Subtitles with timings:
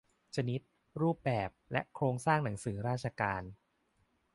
[0.35, 0.61] ชนิด
[1.01, 3.41] รูปแบบ และโครงสร้างหนังสือราชการ